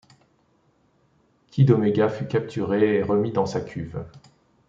[1.51, 4.03] Kid Omega fut capturé et remis dans sa cuve.